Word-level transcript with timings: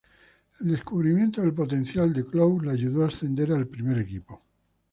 El 0.59 0.69
descubrimiento 0.69 1.43
del 1.43 1.53
potencial 1.53 2.11
de 2.11 2.25
Clough 2.25 2.63
le 2.63 2.71
ayudó 2.71 3.03
a 3.05 3.09
ascender 3.09 3.51
al 3.51 3.67
primer 3.67 3.99
equipo. 3.99 4.41